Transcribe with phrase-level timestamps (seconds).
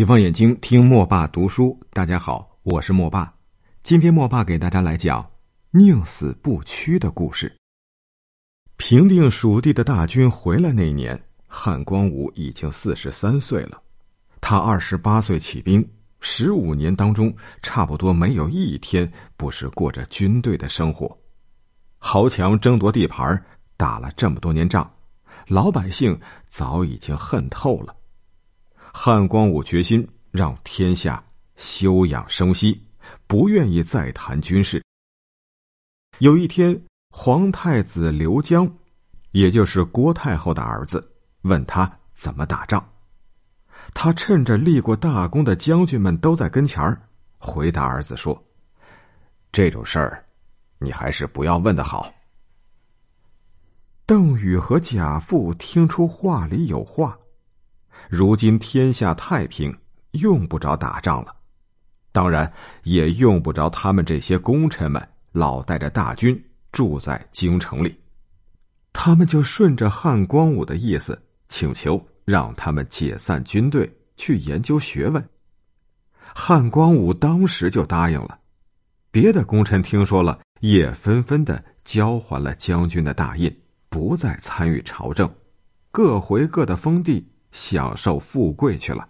[0.00, 1.78] 启放眼睛，听莫爸读书。
[1.92, 3.30] 大家好，我是莫爸。
[3.82, 5.30] 今天莫爸给大家来讲
[5.72, 7.54] 宁死不屈的故事。
[8.78, 13.78] 平定蜀地的大军回来那年，汉光武已经四十三岁了。
[14.40, 15.86] 他二十八岁起兵，
[16.20, 17.30] 十五年当中，
[17.60, 19.06] 差不多没有一天
[19.36, 21.14] 不是过着军队的生活。
[21.98, 23.38] 豪强争夺地盘，
[23.76, 24.90] 打了这么多年仗，
[25.46, 27.94] 老百姓早已经恨透了。
[29.02, 31.24] 汉光武决心让天下
[31.56, 32.86] 休养生息，
[33.26, 34.84] 不愿意再谈军事。
[36.18, 38.70] 有一天，皇太子刘江，
[39.30, 41.10] 也就是郭太后的儿子，
[41.44, 42.86] 问他怎么打仗。
[43.94, 47.00] 他趁着立过大功的将军们都在跟前儿，
[47.38, 48.38] 回答儿子说
[49.50, 50.22] ：“这种事儿，
[50.78, 52.12] 你还是不要问的好。”
[54.04, 57.16] 邓禹和贾父听出话里有话。
[58.10, 59.72] 如今天下太平，
[60.10, 61.32] 用不着打仗了，
[62.10, 62.52] 当然
[62.82, 66.36] 也用不着他们这些功臣们老带着大军
[66.72, 67.96] 住在京城里。
[68.92, 75.24] 他们就顺着汉光武的意思，请求让他们解散军队，去研究学问。
[76.34, 78.40] 汉光武当时就答应了。
[79.12, 83.56] 别的功臣听说了，也纷纷的交还了将军的大印，
[83.88, 85.32] 不再参与朝政，
[85.92, 87.24] 各回各的封地。
[87.52, 89.08] 享受富贵去了，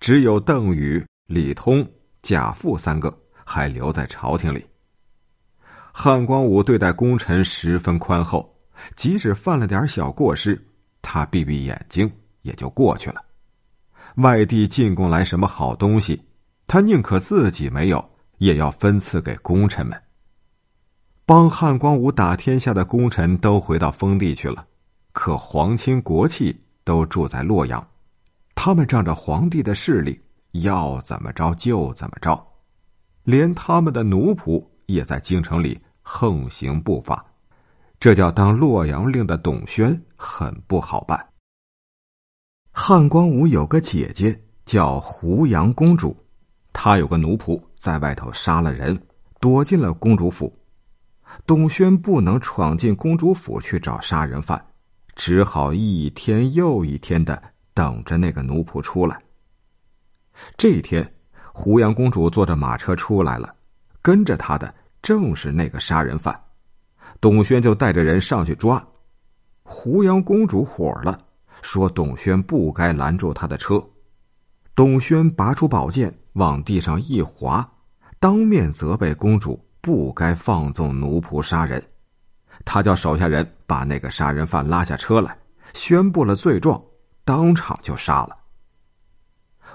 [0.00, 1.86] 只有邓禹、李通、
[2.22, 4.64] 贾复三个还留在朝廷里。
[5.92, 8.52] 汉光武对待功臣十分宽厚，
[8.96, 10.60] 即使犯了点小过失，
[11.00, 12.10] 他闭闭眼睛
[12.42, 13.24] 也就过去了。
[14.16, 16.20] 外地进贡来什么好东西，
[16.66, 18.04] 他宁可自己没有，
[18.38, 20.00] 也要分赐给功臣们。
[21.26, 24.66] 帮汉光武打天下的功臣都回到封地去了，
[25.12, 26.63] 可皇亲国戚。
[26.84, 27.84] 都住在洛阳，
[28.54, 30.20] 他们仗着皇帝的势力，
[30.52, 32.46] 要怎么着就怎么着，
[33.24, 37.24] 连他们的奴仆也在京城里横行不法，
[37.98, 41.26] 这叫当洛阳令的董宣很不好办。
[42.70, 46.16] 汉光武有个姐姐叫胡杨公主，
[46.72, 49.00] 她有个奴仆在外头杀了人，
[49.40, 50.52] 躲进了公主府，
[51.46, 54.62] 董宣不能闯进公主府去找杀人犯。
[55.16, 57.42] 只好一天又一天的
[57.72, 59.20] 等着那个奴仆出来。
[60.56, 61.14] 这一天，
[61.52, 63.54] 胡杨公主坐着马车出来了，
[64.02, 66.38] 跟着她的正是那个杀人犯。
[67.20, 68.84] 董轩就带着人上去抓。
[69.62, 71.18] 胡杨公主火了，
[71.62, 73.82] 说董轩不该拦住他的车。
[74.74, 77.66] 董轩拔出宝剑往地上一划，
[78.18, 81.82] 当面责备公主不该放纵奴仆杀人。
[82.64, 85.36] 他叫手下人把那个杀人犯拉下车来，
[85.72, 86.82] 宣布了罪状，
[87.24, 88.36] 当场就杀了。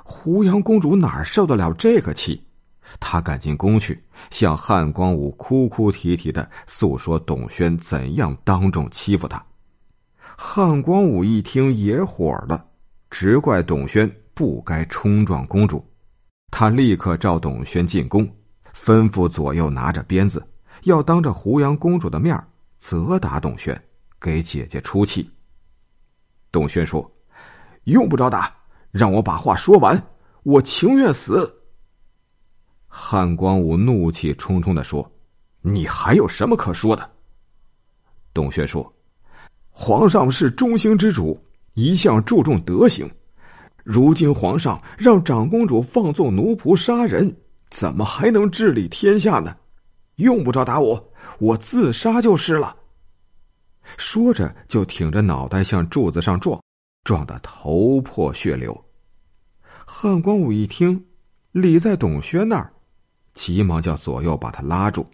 [0.03, 2.43] 胡杨公主哪受得了这个气？
[2.99, 9.43] 她赶进宫去，向汉光武哭哭啼啼的诉说董宣怎样当众欺负他。
[10.19, 12.65] 汉光武一听也火了，
[13.11, 15.85] 直怪董宣不该冲撞公主。
[16.49, 18.27] 他立刻召董宣进宫，
[18.73, 20.43] 吩咐左右拿着鞭子，
[20.83, 22.35] 要当着胡杨公主的面
[22.79, 23.79] 责打董轩，
[24.19, 25.29] 给姐姐出气。
[26.51, 27.09] 董轩说
[27.83, 28.51] ：“用不着打，
[28.89, 30.01] 让我把话说完，
[30.43, 31.47] 我情愿死。”
[32.87, 35.09] 汉光武怒气冲冲的说
[35.61, 37.07] ：“你还有什么可说的？”
[38.33, 38.91] 董轩说
[39.69, 41.39] ：“皇上是中兴之主，
[41.73, 43.07] 一向注重德行，
[43.83, 47.35] 如今皇上让长公主放纵奴仆杀人，
[47.69, 49.55] 怎么还能治理天下呢？
[50.19, 52.75] 用不着打我。”我自杀就是了。
[53.97, 56.61] 说着，就挺着脑袋向柱子上撞，
[57.03, 58.85] 撞得头破血流。
[59.85, 61.05] 汉光武一听，
[61.51, 62.71] 礼在董轩那儿，
[63.33, 65.05] 急忙叫左右把他拉住，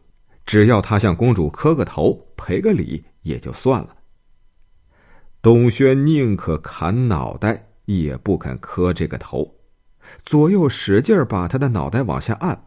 [0.45, 3.95] 只要他向公主磕个头，赔个礼也就算了。
[5.41, 9.55] 董轩宁可砍脑袋，也不肯磕这个头。
[10.23, 12.64] 左右使劲把他的脑袋往下按，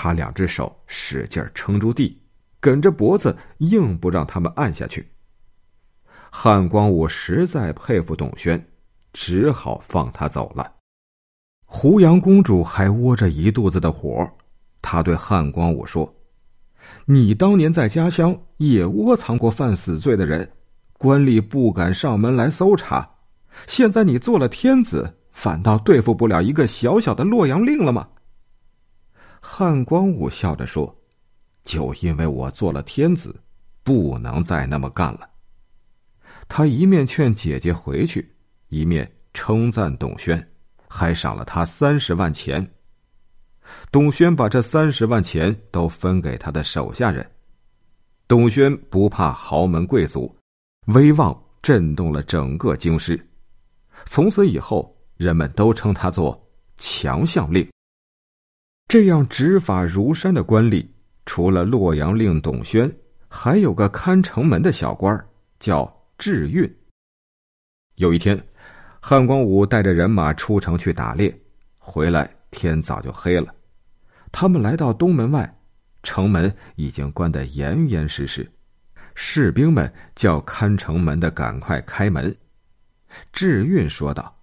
[0.00, 2.16] 他两只手使劲撑住地。
[2.60, 5.04] 梗着脖子，硬不让他们按下去。
[6.30, 8.64] 汉光武实在佩服董轩，
[9.12, 10.72] 只好放他走了。
[11.66, 14.24] 胡杨公主还窝着一肚子的火，
[14.80, 16.08] 她对汉光武说
[17.04, 20.48] ：“你当年在家乡也窝藏过犯死罪的人，
[20.96, 23.08] 官吏不敢上门来搜查。
[23.66, 28.08] 现在你做了天子，反倒对付不了一个小小的洛阳令了吗？”
[29.40, 30.94] 汉光武笑着说。
[31.64, 33.34] 就因为我做了天子，
[33.82, 35.28] 不能再那么干了。
[36.48, 38.34] 他一面劝姐姐回去，
[38.68, 40.50] 一面称赞董轩，
[40.88, 42.66] 还赏了他三十万钱。
[43.92, 47.30] 董宣把这三十万钱都分给他的手下人。
[48.26, 50.34] 董宣不怕豪门贵族，
[50.86, 53.28] 威望震动了整个京师。
[54.06, 56.42] 从此以后，人们都称他做
[56.78, 57.68] 强项令。
[58.88, 60.88] 这样执法如山的官吏，
[61.26, 62.90] 除了洛阳令董宣，
[63.28, 65.22] 还有个看城门的小官
[65.60, 66.66] 叫智运。
[67.96, 68.42] 有一天，
[68.98, 71.38] 汉光武带着人马出城去打猎，
[71.76, 73.54] 回来天早就黑了。
[74.32, 75.58] 他们来到东门外，
[76.02, 78.50] 城门已经关得严严实实。
[79.14, 82.34] 士兵们叫看城门的赶快开门。
[83.34, 84.34] 智运说道：“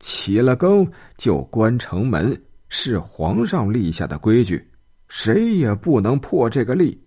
[0.00, 0.86] 起了更
[1.16, 2.38] 就关城门，
[2.70, 4.66] 是皇上立下的规矩，
[5.08, 6.98] 谁也不能破这个例。”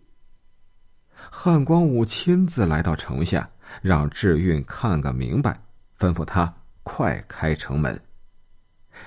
[1.32, 3.50] 汉光武亲自来到城下，
[3.82, 5.60] 让智运看个明白。
[5.98, 7.98] 吩咐他快开城门。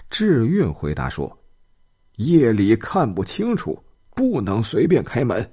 [0.09, 1.31] 智运回答说
[2.17, 3.79] ：“夜里看不清楚，
[4.15, 5.53] 不能随便开门。”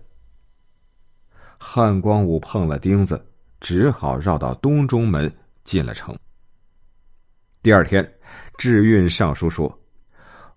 [1.59, 3.21] 汉光武碰了钉子，
[3.59, 5.29] 只好绕到东中门
[5.65, 6.15] 进了城。
[7.61, 8.09] 第二天，
[8.57, 9.67] 智运上书说：“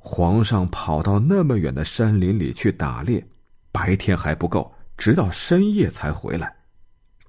[0.09, 3.27] 皇上跑到那么远的山林里去打猎，
[3.73, 6.55] 白天还不够，直到深夜才回来。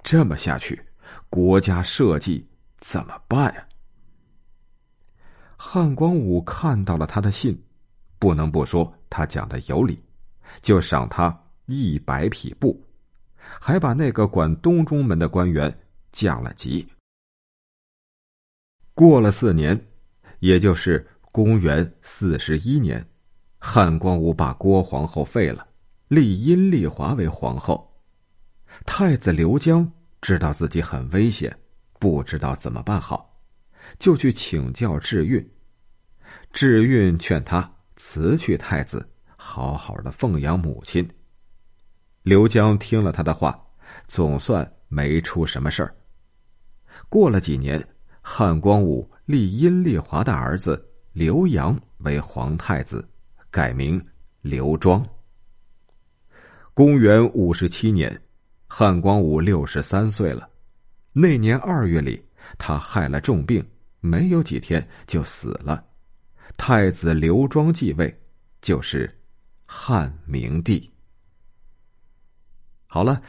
[0.03, 0.79] 这么下去，
[1.27, 2.45] 国家社稷……”
[2.79, 3.67] 怎么办呀？
[5.57, 7.59] 汉光武看到了他的信，
[8.19, 9.99] 不能不说他讲的有理，
[10.61, 11.35] 就赏他
[11.65, 12.79] 一百匹布，
[13.59, 15.75] 还把那个管东中门的官员
[16.11, 16.87] 降了级。
[18.93, 19.83] 过了四年，
[20.37, 21.03] 也就是
[21.37, 23.07] 公元四十一年，
[23.59, 25.67] 汉光武把郭皇后废了，
[26.07, 27.95] 立阴丽华为皇后。
[28.87, 29.87] 太子刘江
[30.19, 31.55] 知道自己很危险。
[31.99, 33.39] 不知道怎么办好，
[33.99, 35.47] 就去请教智运。
[36.53, 41.07] 智运劝他辞去太子，好好的奉养母亲。
[42.23, 43.63] 刘江听了他的话，
[44.07, 45.95] 总算没出什么事儿。
[47.09, 47.87] 过了几年，
[48.23, 50.83] 汉光武立阴丽华的儿子
[51.17, 53.03] 刘阳为皇太子，
[53.49, 53.99] 改名
[54.41, 55.03] 刘庄。
[56.75, 58.21] 公元五十七年，
[58.67, 60.47] 汉光武六十三岁了。
[61.13, 62.23] 那年二月里，
[62.59, 63.67] 他害了重病，
[63.99, 65.83] 没有几天就死了。
[66.55, 68.15] 太子刘庄继位，
[68.61, 69.11] 就是
[69.65, 70.87] 汉明帝。
[72.85, 73.19] 好了，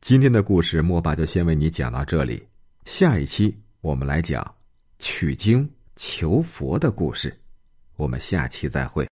[0.00, 2.44] 今天的故事莫爸就先为你讲到这里。
[2.86, 4.56] 下一期我们来讲
[4.98, 7.36] 取经求佛的故事，
[7.96, 9.04] 我们下期再会。